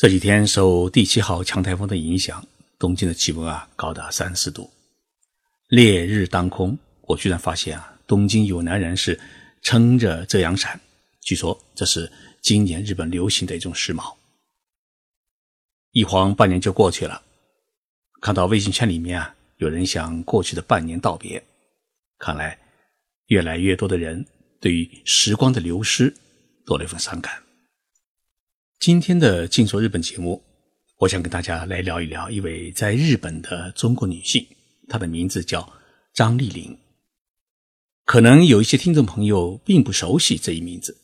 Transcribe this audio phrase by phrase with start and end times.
[0.00, 2.42] 这几天受第七号强台风的影响，
[2.78, 4.70] 东京的气温啊高达三四度，
[5.68, 6.78] 烈日当空。
[7.02, 9.20] 我居然发现啊，东京有男人是
[9.60, 10.80] 撑着遮阳伞，
[11.20, 12.10] 据说这是
[12.40, 14.16] 今年日本流行的一种时髦。
[15.92, 17.20] 一晃半年就过去了，
[18.22, 21.44] 看到微信圈里面啊，有人向过去的半年道别，
[22.16, 22.58] 看来
[23.26, 24.24] 越来越多的人
[24.62, 26.10] 对于时光的流失
[26.64, 27.34] 多了一份伤感。
[28.80, 30.42] 今天的《静说日本》节目，
[30.96, 34.46] 我想跟大家来聊一聊一位在日本的中国女性，
[34.88, 35.70] 她的名字叫
[36.14, 36.78] 张丽玲。
[38.06, 40.96] 可能有一些听众朋友并不熟悉这一名字，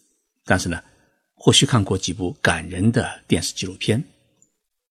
[0.46, 0.82] 但是呢，
[1.34, 4.02] 或许看过几部感人的电视纪录片，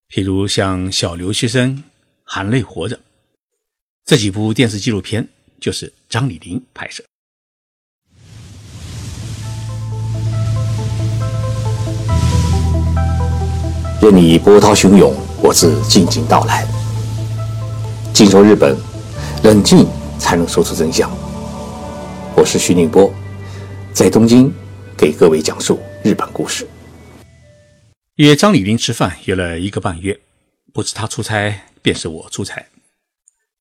[0.10, 1.76] 譬如像《小留学生》
[2.24, 2.96] 《含泪活着》
[4.06, 5.28] 这几部电视纪录片，
[5.60, 7.04] 就是张丽玲拍摄。
[14.06, 16.64] 任你波涛汹涌，我自静静到来。
[18.14, 18.78] 静说日本，
[19.44, 19.84] 冷静
[20.20, 21.10] 才能说出真相。
[22.38, 23.12] 我是徐宁波，
[23.94, 24.54] 在东京
[24.96, 26.68] 给各位讲述日本故事。
[28.18, 30.20] 约张丽玲吃饭约了一个半月，
[30.72, 32.64] 不是她出差，便是我出差。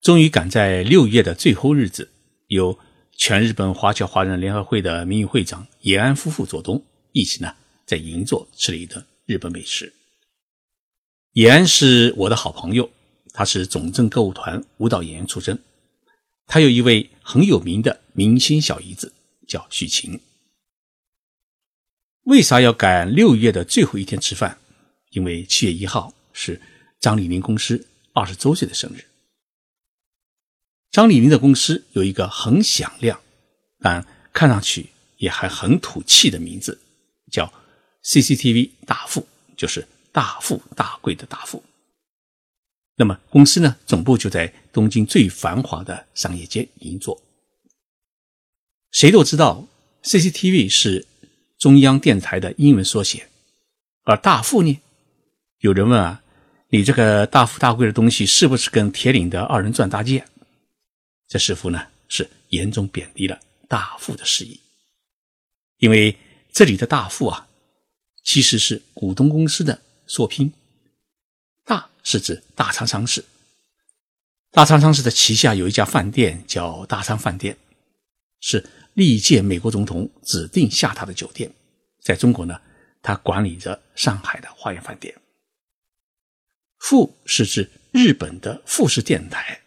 [0.02, 2.10] 终于赶在六月的最后日子，
[2.48, 2.78] 由
[3.16, 7.50] 全日本华侨华人联合会的名誉会长野安夫妇做东，一起呢
[7.86, 9.90] 在银座吃了一顿日本美食。
[11.34, 12.88] 野安是我的好朋友，
[13.32, 15.60] 他是总政歌舞团舞蹈演员出身。
[16.46, 19.12] 他有一位很有名的明星小姨子，
[19.48, 20.20] 叫许晴。
[22.22, 24.58] 为啥要赶六月的最后一天吃饭？
[25.10, 26.62] 因为七月一号是
[27.00, 29.04] 张丽玲公司二十周岁的生日。
[30.92, 33.20] 张丽玲的公司有一个很响亮，
[33.80, 36.80] 但看上去也还很土气的名字，
[37.32, 37.52] 叫
[38.04, 39.26] CCTV 大富，
[39.56, 39.84] 就是。
[40.14, 41.60] 大富大贵的大富。
[42.94, 47.20] 那么公司呢，总部就在东京最繁华的商业街银座。
[48.92, 49.66] 谁都知道
[50.04, 51.04] ，CCTV 是
[51.58, 53.28] 中央电台的英文缩写，
[54.04, 54.80] 而大富呢，
[55.58, 56.22] 有人问啊，
[56.68, 60.24] 你这个大富大贵的东西是不是跟铁岭的二人转搭界？
[61.26, 64.60] 这似乎呢是严重贬低了大富的事意，
[65.78, 66.16] 因为
[66.52, 67.48] 这里的大富啊，
[68.22, 69.80] 其实是股东公司的。
[70.06, 70.52] 缩拼，
[71.64, 73.24] 大是指大仓商事。
[74.50, 77.56] 大仓商事的旗下有一家饭店叫大仓饭店，
[78.40, 81.52] 是历届美国总统指定下榻的酒店。
[82.00, 82.60] 在中国呢，
[83.02, 85.14] 它管理着上海的花园饭店。
[86.78, 89.60] 富是指日本的富士电台。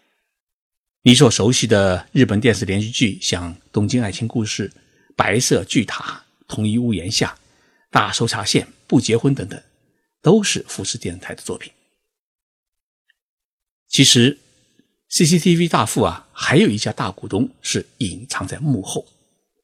[1.01, 4.69] 你所熟悉的日本电视连续剧，像《东京爱情故事》
[5.15, 6.03] 《白色巨塔》
[6.53, 7.29] 《同一屋檐下》
[7.89, 9.61] 《大搜查线》《不结婚》等等。
[10.27, 11.71] 都是富士电视台的作品。
[13.87, 14.37] 其实
[15.09, 19.07] ，CCTV 大富啊，还有一家大股东是隐藏在幕后，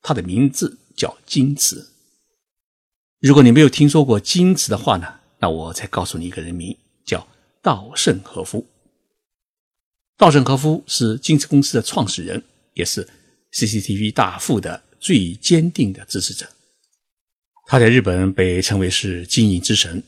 [0.02, 1.92] 他的名字叫金瓷。
[3.20, 7.28] 如果你没有听说过金瓷的话呢，那我再告诉你一个人名，叫
[7.62, 8.66] 稻盛和夫。
[10.16, 12.42] 稻盛和夫是金瓷公司的创始人，
[12.74, 13.06] 也是
[13.52, 16.48] CCTV 大富的最坚定的支持者。
[17.68, 20.02] 他在日本被称为是经营之神。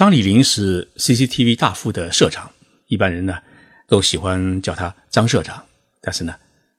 [0.00, 2.50] 张丽林是 CCTV 大富的社长，
[2.86, 3.38] 一般人呢
[3.86, 5.66] 都喜欢叫他张社长，
[6.00, 6.34] 但是呢，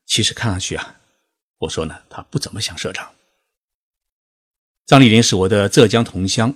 [0.08, 0.96] 其实看上去啊，
[1.60, 3.08] 我说呢，他不怎么像社长。
[4.88, 6.56] 张丽林是我的浙江同乡，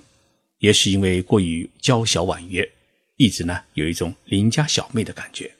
[0.58, 2.68] 也许因为过于娇小婉约，
[3.14, 5.54] 一直呢有一种邻家小妹的感觉。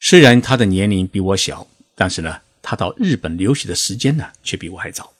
[0.00, 1.64] 虽然她的年龄比我小，
[1.94, 5.12] 但是呢，她到日本留学的时间呢却比我还早。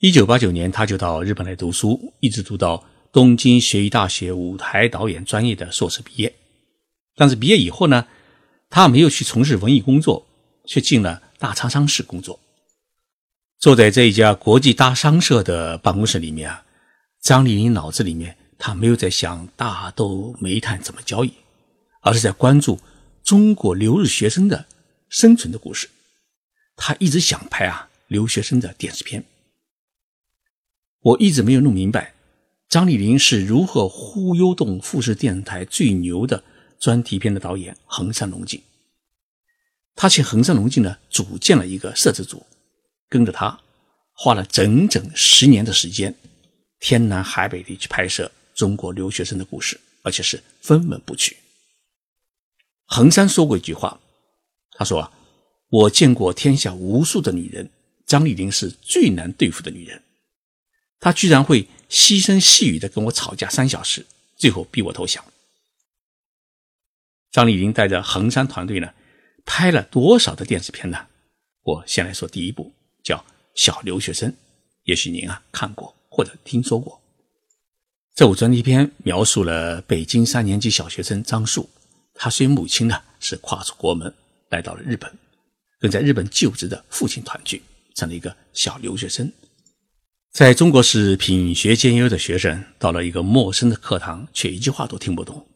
[0.00, 2.84] 一九八九年，她就到日本来读书，一直读到。
[3.14, 6.34] 东京学艺大学舞台导演专业的硕士毕业，
[7.14, 8.08] 但是毕业以后呢，
[8.68, 10.26] 他没有去从事文艺工作，
[10.66, 12.40] 却进了大仓商事工作。
[13.60, 16.64] 坐在这一家国际大商社的办公室里面啊，
[17.22, 21.32] 张丽玲脑子里面他没有在想大豆煤炭怎么交易，
[22.00, 22.80] 而是在关注
[23.22, 24.66] 中国留日学生的
[25.08, 25.88] 生存的故事。
[26.74, 29.24] 他一直想拍啊留学生的电视片，
[31.00, 32.13] 我一直没有弄明白。
[32.74, 36.42] 张丽玲是如何忽悠动富士电视台最牛的
[36.80, 38.60] 专题片的导演横山龙静？
[39.94, 42.44] 他请横山龙静呢组建了一个摄制组，
[43.08, 43.60] 跟着他
[44.12, 46.12] 花了整整十年的时间，
[46.80, 51.36] 天南海北地去拍摄中国留学生的故事，而且是分文不取。
[52.86, 54.00] 横山说过一句话，
[54.72, 55.12] 他说：“啊，
[55.68, 57.70] 我见过天下无数的女人，
[58.04, 60.02] 张丽玲是最难对付的女人。”
[60.98, 61.68] 她居然会。
[61.94, 64.04] 细声细语的跟我吵架三小时，
[64.36, 65.24] 最后逼我投降。
[67.30, 68.92] 张丽玲带着衡山团队呢，
[69.44, 71.06] 拍了多少的电视片呢？
[71.62, 72.72] 我先来说第一部，
[73.04, 73.16] 叫
[73.54, 74.28] 《小留学生》，
[74.82, 77.00] 也许您啊看过或者听说过。
[78.12, 81.70] 这部专题片描述了北京三年级小学生张树，
[82.12, 84.12] 他随母亲呢是跨出国门
[84.48, 85.16] 来到了日本，
[85.78, 87.62] 跟在日本就职的父亲团聚，
[87.94, 89.32] 成了一个小留学生。
[90.34, 95.46] 在中国是品学兼优的学生，到了一个陌生的课堂，却一句话都听不懂。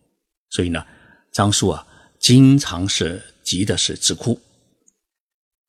[0.50, 0.86] 所以呢，
[1.32, 1.84] 张叔啊，
[2.20, 4.40] 经常是急的是直哭。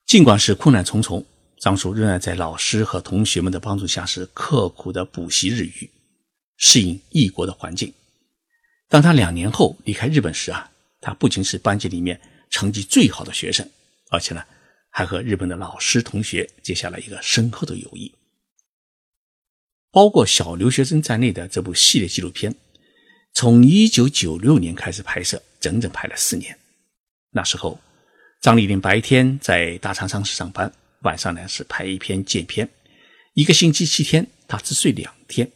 [0.06, 1.26] 尽管是困难重重，
[1.58, 5.90] 张叔仍然在老师和同学们的帮助下，是刻苦的补习日语，
[6.56, 7.92] 适应异国的环境。
[8.88, 10.70] 当他两年后离开日本时啊，
[11.00, 13.68] 他不仅是班级里面成绩最好的学生，
[14.10, 14.44] 而且呢，
[14.88, 18.14] 还和日本的老师同学结下了一个深厚的友谊。
[19.90, 22.54] 包括小留学生在内的这部系列纪录片，
[23.32, 26.58] 从1996年开始拍摄，整整拍了四年。
[27.32, 27.80] 那时候，
[28.40, 30.72] 张丽玲白天在大昌商市上班，
[31.02, 32.68] 晚上呢是拍一篇剪片，
[33.34, 35.50] 一个星期七天，她只睡两天。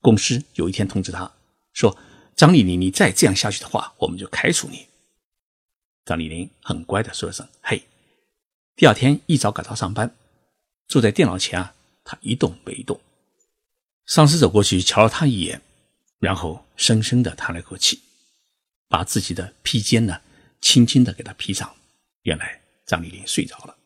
[0.00, 1.32] 公司有一天通知她
[1.72, 1.96] 说
[2.34, 4.86] ：“张丽玲，你再这样下去的话，我们就开除你。”
[6.04, 7.82] 张丽玲很乖的说了声“嘿”，
[8.74, 10.14] 第二天一早赶到上班，
[10.88, 11.74] 坐在电脑前啊。
[12.04, 13.00] 他一动没动，
[14.06, 15.60] 丧尸走过去瞧了他一眼，
[16.18, 18.00] 然后深深的叹了口气，
[18.88, 20.20] 把自己的披肩呢
[20.60, 21.70] 轻轻的给他披上。
[22.22, 23.76] 原来张丽玲睡着了。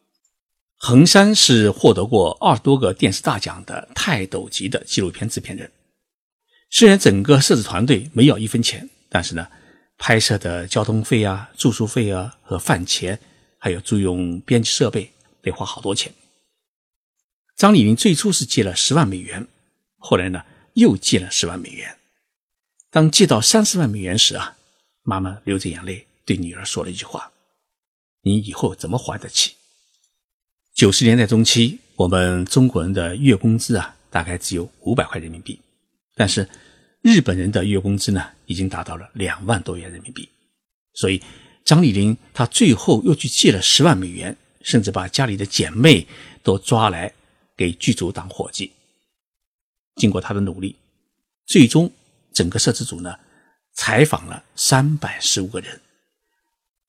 [0.76, 5.70] 横山是获得过二十多个电视大奖的泰斗级的纪录片制片人，
[6.68, 9.48] 虽然整个摄制团队没要一分钱，但是呢，
[9.96, 13.18] 拍摄的交通费啊、住宿费啊和饭钱，
[13.58, 15.10] 还有租用编辑设备，
[15.40, 16.12] 得花好多钱。
[17.64, 19.48] 张丽玲最初是借了十万美元，
[19.96, 20.44] 后来呢
[20.74, 21.96] 又借了十万美元。
[22.90, 24.58] 当借到三十万美元时啊，
[25.02, 27.32] 妈妈流着眼泪对女儿说了一句话
[28.20, 29.54] ：“你以后怎么还得起？”
[30.76, 35.58] 九十年代中期，我们中国人的月工资啊大概只有五百块人民币，
[36.14, 36.46] 但是
[37.00, 40.28] 日本人的月工资呢已经达到了两万多元人民币。
[40.92, 41.18] 所以
[41.64, 46.06] 张丽玲她最后又去借了十万美元，甚至把家里的姐妹
[46.42, 47.10] 都抓来。
[47.56, 48.72] 给剧组当伙计。
[49.96, 50.76] 经过他的努力，
[51.46, 51.92] 最终
[52.32, 53.16] 整个摄制组呢
[53.72, 55.80] 采访了三百十五个人，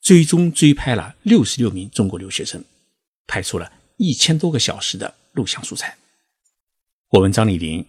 [0.02, 2.64] 最终追拍了六十六名中国留学生，
[3.28, 5.98] 拍出了一千多个小时的录像素材。
[7.10, 7.86] 我问张丽玲：“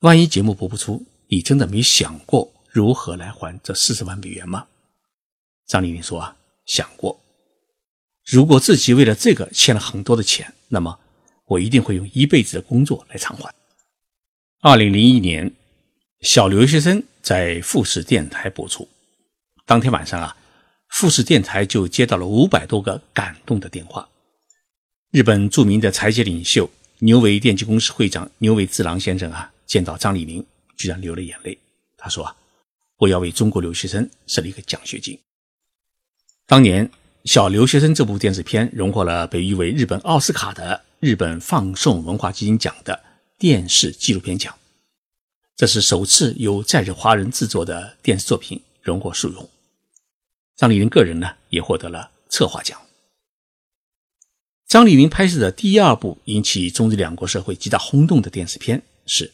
[0.00, 4.66] 万一节目播不出，你真的没想过如何来还这四十万美元吗？”
[5.66, 6.36] 张丽玲说：“啊，
[6.66, 7.18] 想过。
[8.22, 10.98] 如果自己为了这个欠了很多的钱，那么……”
[11.46, 13.52] 我一定会用一辈子的工作来偿还。
[14.60, 15.52] 二零零一年，
[16.20, 18.88] 小留学生在富士电台播出。
[19.66, 20.36] 当天晚上啊，
[20.88, 24.08] 富士电台就接到了五百多个感动的电话。
[25.10, 30.44] 日本著名的财界领袖牛尾电机公司会长牛尾治郎先生啊，见到张立明，
[30.76, 31.58] 居然流了眼泪。
[31.98, 32.34] 他说啊，
[32.98, 35.18] 我要为中国留学生设立一个奖学金。
[36.46, 36.88] 当年，
[37.24, 40.84] 小留学生这部电视片荣获了被誉为日本奥斯卡的。
[41.02, 43.02] 日本放送文化基金奖的
[43.36, 44.56] 电视纪录片奖，
[45.56, 49.50] 这是首次由在日华人制作的电视作品荣获殊荣。
[50.54, 52.80] 张丽玲个人呢也获得了策划奖。
[54.68, 59.26] 张丽玲拍摄的第二部引起中日两国社会极大轰动的电视片是《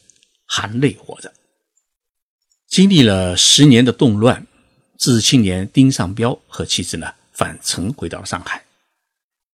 [0.47, 1.29] 含泪活着》。
[2.67, 4.47] 经历了十年的动乱，
[4.97, 8.65] 知识青年丁尚彪和妻子呢返程回到了上海，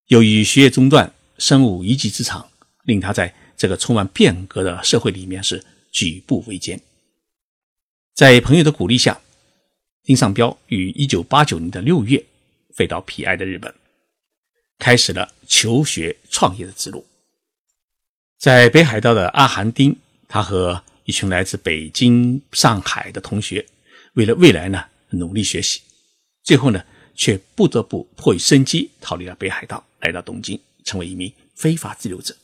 [0.08, 1.14] 由于学业中断。
[1.38, 2.50] 身无一技之长，
[2.84, 6.80] 令他在这个充满变革的社会里面是举步维艰。
[8.14, 9.20] 在朋友的鼓励下，
[10.04, 12.26] 丁尚彪于1989年的6月
[12.74, 13.74] 飞到皮埃的日本，
[14.78, 17.06] 开始了求学创业的之路。
[18.38, 19.96] 在北海道的阿寒町，
[20.28, 23.66] 他和一群来自北京、上海的同学，
[24.14, 25.82] 为了未来呢努力学习，
[26.44, 26.84] 最后呢
[27.16, 30.60] 却不得不迫于生计逃离了北海道，来到东京。
[30.86, 32.36] 成为一名非法自留者，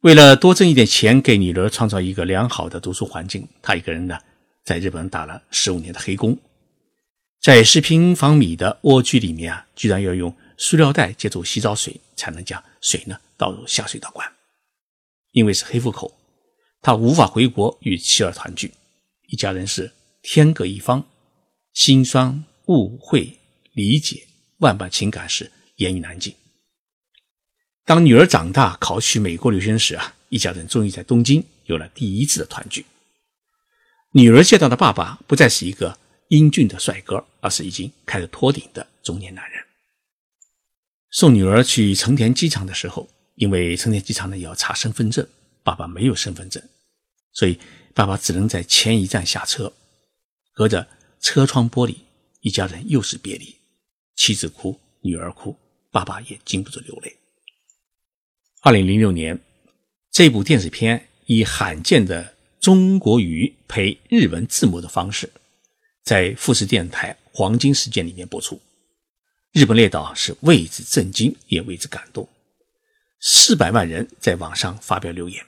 [0.00, 4.18] 为了多挣一点钱，给女儿创造一个良好的读书环境，他一个人呢，
[4.64, 6.36] 在日本打了十五年的黑工，
[7.40, 14.30] 在十平方米的蜗居里面啊，居然要用塑料袋接住洗澡水，才能将水呢倒入下水道管。
[15.32, 16.12] 因为是黑户口，
[16.82, 18.72] 他无法回国与妻儿团聚，
[19.28, 21.06] 一家人是天各一方，
[21.72, 23.38] 心酸、误会、
[23.74, 24.26] 理解，
[24.58, 26.34] 万般情感是言语难尽。
[27.86, 32.84] 当女儿长大考取美国留学时啊，一家人终于在东京有了第一次的团聚。
[34.10, 35.96] 女儿见到的爸爸不再是一个
[36.28, 39.62] 英俊的帅哥，而是已经开始脱顶的中年男人。
[41.12, 45.24] 送女儿去成田机场的时候，因为成田机场呢要查身份证，
[45.62, 46.60] 爸爸没有身份证，
[47.34, 47.56] 所以
[47.94, 49.72] 爸爸只能在前一站下车，
[50.52, 50.88] 隔着
[51.20, 51.94] 车窗玻璃，
[52.40, 53.54] 一家人又是别离，
[54.16, 55.56] 妻子哭，女儿哭，
[55.92, 57.16] 爸爸也禁不住流泪。
[58.66, 59.38] 二零零六年，
[60.10, 62.34] 这部电视片以罕见的。
[62.58, 65.30] 中国语配日文字幕的方式，
[66.02, 68.60] 在富士电台黄金时间里面播出。
[69.52, 72.28] 日本列岛是为之震惊，也为之感动。
[73.20, 75.46] 四百万人在网上发表留言。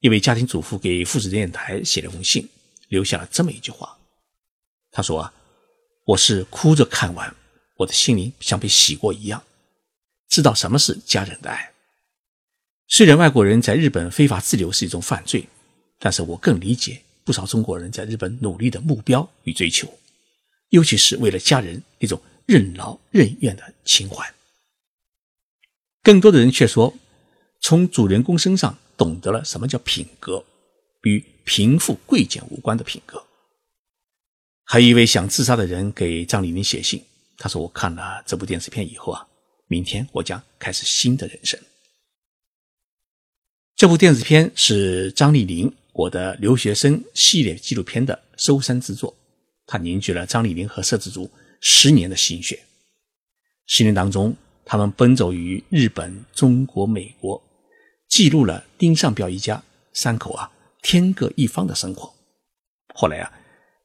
[0.00, 2.48] 一位家庭主妇给富士电台写了封信，
[2.88, 3.98] 留下了这么一句话
[4.90, 5.34] ：“他说啊，
[6.06, 7.36] 我是哭着看完，
[7.76, 9.44] 我的心灵像被洗过一样，
[10.30, 11.70] 知道什么是家人的爱。
[12.98, 15.46] 虽然外国人在日本非法滞留是一种犯罪。”
[16.00, 19.88] 但是我更理解不少中国人在日本努力的目标与追求，
[20.70, 24.28] 尤其是为了家人那种任劳任怨的情怀。
[26.02, 26.92] 更多的人却说，
[27.60, 30.44] 从主人公身上懂得了什么叫品格，
[31.02, 33.24] 与贫富贵贱无关的品格。
[34.64, 37.00] 还有一位想自杀的人给张丽玲写信，
[37.36, 39.24] 他说：“我看了这部电视片以后啊，
[39.68, 41.58] 明天我将开始新的人生。”
[43.78, 45.72] 这部电子片是张丽玲。
[45.92, 49.14] 我的留学生系列纪录片的收山之作，
[49.68, 51.30] 它凝聚了张丽玲和摄制组
[51.60, 52.58] 十年的心血。
[53.66, 57.40] 十年当中，他们奔走于日本、中国、美国，
[58.08, 60.50] 记录了丁尚彪一家三口啊
[60.82, 62.12] 天各一方的生活。
[62.96, 63.32] 后来啊，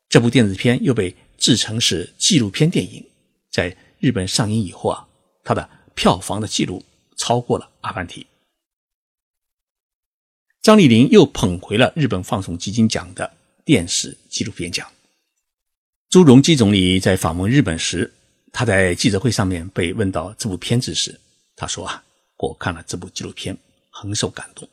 [0.10, 3.06] 这部电子片又被制成是纪录片电影，
[3.52, 5.08] 在日本上映以后啊，
[5.44, 6.84] 它的票房的记录
[7.16, 8.22] 超过了《阿凡提》。
[10.64, 13.30] 张丽玲又捧回了日本放送基金奖的
[13.66, 14.90] 电视纪录片奖。
[16.10, 18.14] 朱镕基总理在访问日本时，
[18.54, 21.20] 他在记者会上面被问到这部片子时，
[21.58, 22.02] 他说：“啊，
[22.38, 23.58] 我看了这部纪录片，
[23.90, 24.66] 很受感动。”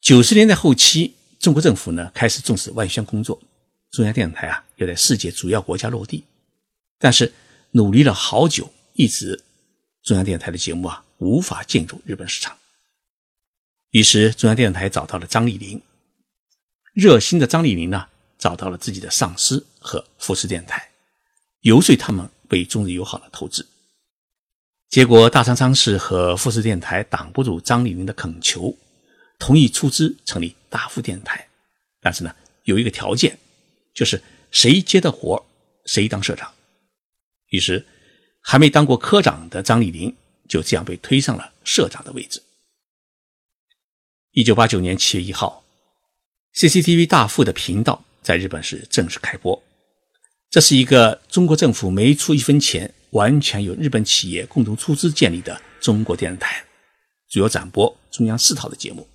[0.00, 3.38] 九十年代后期，中国政府呢开始重视外宣工作，
[3.90, 6.24] 中央电视台啊要在世界主要国家落地，
[6.98, 7.30] 但是
[7.72, 9.42] 努力了好久，一直
[10.02, 12.56] 中央电视台的节目啊无法进入日本市场。
[13.96, 15.80] 于是，中央电视台找到了张丽玲。
[16.92, 20.90] 热心的张丽玲呢，找到了自己的上司和富士电台，
[21.60, 23.66] 游说他们为中日友好的投资。
[24.90, 28.76] 结果，大仓昌市和富士电台挡不住张丽玲的恳求，
[29.38, 31.48] 同意出资成立大富电台。
[32.02, 33.38] 但是呢，有一个条件，
[33.94, 35.42] 就是谁接的活
[35.86, 36.52] 谁当社长。
[37.48, 37.86] 于是，
[38.42, 40.14] 还没当过科长的张丽玲
[40.46, 42.42] 就这样被推上了社长的位置。
[44.36, 45.64] 一九八九年七月一号
[46.56, 49.62] ，CCTV 大富的频道在日本是正式开播。
[50.50, 56.62] 这是一个中国政府没出一分钱，完全由日本企业共同出资建立的中国电视台，
[57.30, 59.08] 主要展播中央四套的节目。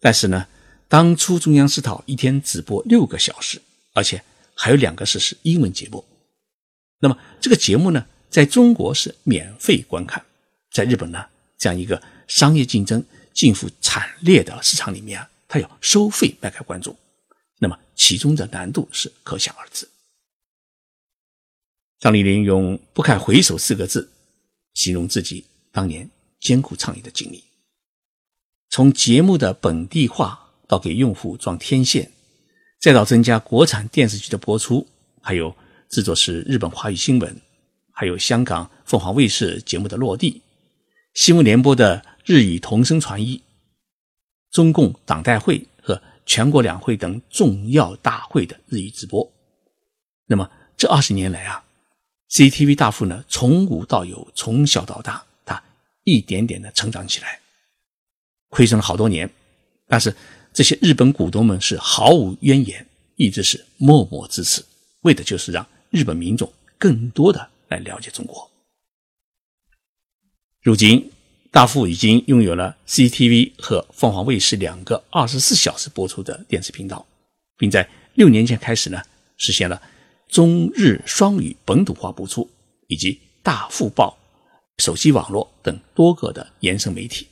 [0.00, 0.46] 但是呢，
[0.88, 3.60] 当初中央四套一天只播六个小时，
[3.92, 4.24] 而且
[4.54, 6.02] 还有两个是是英文节目。
[7.00, 10.24] 那么这个节目呢，在中国是免费观看，
[10.72, 11.26] 在日本呢，
[11.58, 13.04] 这样一个商业竞争。
[13.34, 16.96] 近乎惨烈的市场里面啊，他要收费卖给观众，
[17.58, 19.88] 那么其中的难度是可想而知。
[21.98, 24.08] 张丽玲用“不堪回首”四个字
[24.74, 27.42] 形容自己当年艰苦创业的经历，
[28.70, 32.12] 从节目的本地化到给用户装天线，
[32.80, 34.86] 再到增加国产电视剧的播出，
[35.20, 35.54] 还有
[35.88, 37.40] 制作是日本华语新闻，
[37.90, 40.40] 还有香港凤凰卫视节目的落地，
[41.14, 42.13] 新闻联播的。
[42.24, 43.42] 日语同声传译，
[44.50, 49.30] 中共党代会和全国两会等重要大会的日语直播。
[50.24, 51.62] 那么这二十年来啊
[52.30, 55.62] ，CCTV 大富呢从无到有，从小到大，它
[56.04, 57.38] 一点点的成长起来，
[58.48, 59.30] 亏损了好多年，
[59.86, 60.16] 但是
[60.54, 64.64] 这些日本股东们是毫无怨言，一直是默默支持，
[65.02, 68.50] 为的就是让日本民众更多的来了解中国。
[70.62, 71.10] 如今。
[71.54, 77.06] 大富已经拥有了 CCTV 和凤凰卫视两个二十四小时播出的电视频道，
[77.56, 79.00] 并在六年前开始呢，
[79.36, 79.80] 实现了
[80.26, 82.50] 中日双语本土化播出，
[82.88, 84.18] 以及大富报、
[84.78, 87.28] 手机网络等多个的延伸媒体。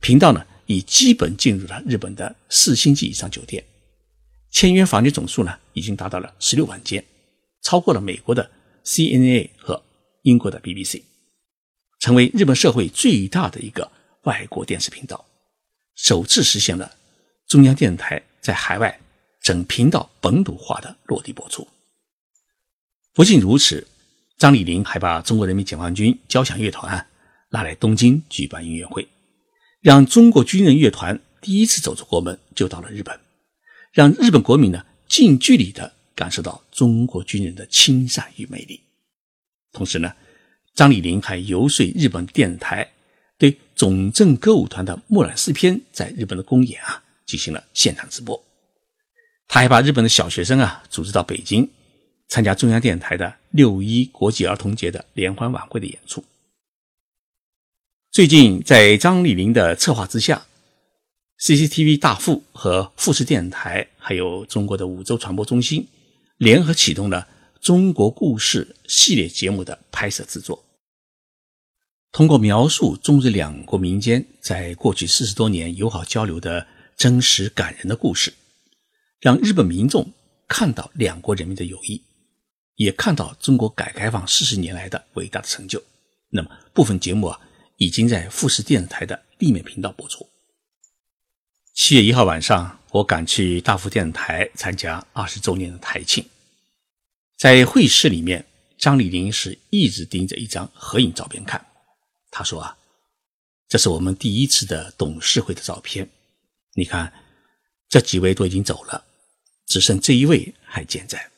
[0.00, 3.62] 频道呢，已基本进入了日本的四星级以上酒店，
[4.50, 7.04] 签约房间总数呢，已经达到了十六万间，
[7.62, 8.50] 超过了美国的
[8.84, 9.80] CNA 和
[10.22, 11.02] 英国的 BBC。
[11.98, 13.90] 成为日本社会最大的一个
[14.22, 15.24] 外国电视频道，
[15.94, 16.96] 首次实现了
[17.46, 19.00] 中央电视台在海外
[19.40, 21.66] 整频道本土化的落地播出。
[23.12, 23.86] 不仅如此，
[24.36, 27.06] 张李林还把中国人民解放军交响乐团
[27.50, 29.08] 拉来东京举办音乐会，
[29.80, 33.18] 让中国军人乐团第一次走出国门，就到了日本，
[33.92, 38.80] 让日本国民呢近距离的感受到中国军人的亲善与魅力。
[39.72, 40.14] 同时呢，
[40.78, 42.88] 张李林还游说日本电视台。
[43.36, 48.40] 对总政歌舞团的《木兰诗篇》在日本的公演啊，进行了现场直播。
[49.48, 51.68] 他还把日本的小学生啊组织到北京，
[52.28, 56.22] 参加中央电视台的六一国际儿童节的联欢晚会的演出。
[58.12, 60.46] 最近，在张丽玲的策划之下
[61.40, 65.84] ，CCTV 大富和富士电视台，还有中国的五洲传播中心
[66.36, 67.26] 联合启动了
[67.66, 70.64] 《中国故事》系列节目的拍摄制作。
[72.10, 78.32] 通过描述中日两国民间在过去四十多年友好交流的真实感人的故事，
[79.20, 80.10] 让日本民众
[80.48, 82.02] 看到两国人民的友谊，
[82.76, 85.82] 也看到中国改革开放四十年来的伟大的成就。
[86.30, 87.38] 那么，部分节目啊，
[87.76, 90.28] 已经在富士电视台的立面频道播出。
[91.74, 96.24] 七月一号晚上，我赶去大富电视台参加二十周年的台庆，
[97.38, 98.46] 在会议室里面，
[98.76, 101.64] 张丽玲是一直盯着一张合影照片看。
[102.30, 102.76] 他说：“啊，
[103.68, 106.08] 这是我们第一次的董事会的照片。
[106.74, 107.12] 你看，
[107.88, 109.04] 这几位都已经走了，
[109.66, 111.30] 只剩这一位还健在。”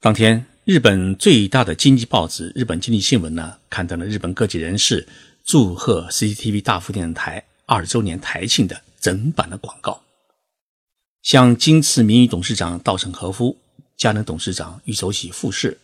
[0.00, 5.06] 当天，日本最大的经济报纸《日本经济新闻》呢，刊登了日本各界人士
[5.44, 10.02] 祝贺 CCTV 大富电视台二十周年台庆的整版的广告，
[11.22, 13.56] 像京瓷名誉董事长稻盛和夫、
[13.96, 15.80] 佳能董事长玉守喜富士、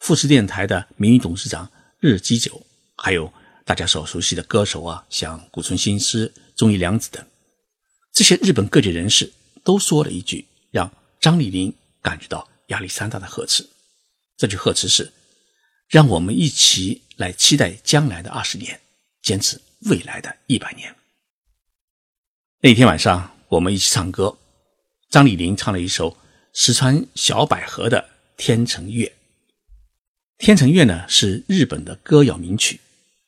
[0.00, 2.60] 富士电视台的名誉董事长日基久。
[2.96, 3.32] 还有
[3.64, 7.26] 大家所熟悉的歌手啊，像古村新司、中井良子等，
[8.12, 9.32] 这些日本各界人士
[9.62, 13.68] 都说了一句让张丽玲感觉到压力山大的贺词。
[14.36, 15.12] 这句贺词是
[15.88, 18.80] ：“让我们一起来期待将来的二十年，
[19.22, 20.94] 坚持未来的一百年。”
[22.60, 24.36] 那天晚上，我们一起唱歌，
[25.08, 26.16] 张丽玲唱了一首
[26.52, 28.00] 石川小百合的
[28.36, 29.06] 《天成月》。
[30.38, 32.80] 《天成月》呢是日本的歌谣名曲。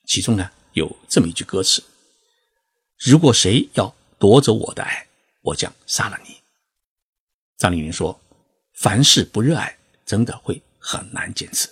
[0.07, 1.83] 其中呢有这么一句歌词
[2.99, 5.07] ：“如果谁要夺走我的爱，
[5.43, 6.37] 我将杀了你。”
[7.59, 8.19] 张丽玲说
[8.75, 11.69] ：“凡事不热爱，真的会很难坚持。”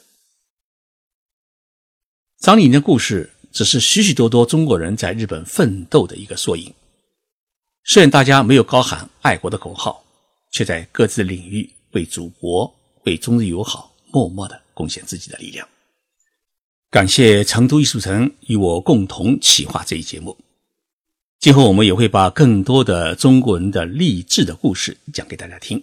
[2.40, 6.74] 张丽玲的故事只是许许多多中国人在日本奋斗的一个缩影。
[7.84, 10.04] 虽然大家没有高喊爱国的口号，
[10.50, 15.68] 却在各自领域为祖国、为中日友好默默的贡献自己的力量。
[16.94, 20.38] 感谢成都艺术城与我共同企划这一节目。
[21.40, 25.82] 今后我们也会把更多的中国人的励志的故事讲给大家听，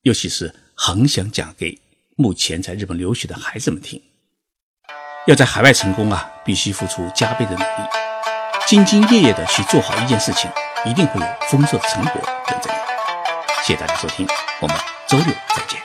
[0.00, 1.78] 尤其是很想讲给
[2.16, 4.00] 目前在日本留学的孩子们听。
[5.26, 7.66] 要在海外成功啊，必须付出加倍的努力，
[8.66, 10.50] 兢兢业业的去做好一件事情，
[10.86, 13.62] 一定会有丰硕的成果等着你。
[13.62, 14.26] 谢谢大家收听，
[14.62, 14.74] 我们
[15.06, 15.78] 周六再见。